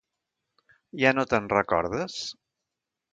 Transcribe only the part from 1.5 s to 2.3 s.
recordes?